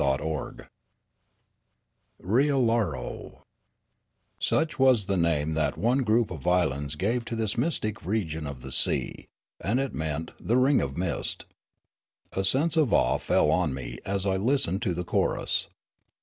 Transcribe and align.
CHAPTER 0.03 0.25
II 0.61 0.65
RIAIvLARO 2.21 3.43
SUCH 4.39 4.79
was 4.79 5.05
the 5.05 5.15
name 5.15 5.53
that 5.53 5.77
one 5.77 5.99
group 5.99 6.31
of 6.31 6.47
islands 6.47 6.95
gave 6.95 7.23
to 7.25 7.35
this 7.35 7.55
mystic 7.55 8.03
region 8.03 8.47
of 8.47 8.61
the 8.63 8.71
sea; 8.71 9.27
and 9.59 9.79
it 9.79 9.93
meant" 9.93 10.31
the 10.39 10.57
ring 10.57 10.81
of 10.81 10.97
mist." 10.97 11.45
A 12.33 12.43
sense 12.43 12.75
of 12.77 12.91
awe 12.91 13.19
fell 13.19 13.51
on 13.51 13.75
me 13.75 13.99
as 14.03 14.25
I 14.25 14.37
listened 14.37 14.81
to 14.81 14.95
the 14.95 15.03
chorus. 15.05 15.67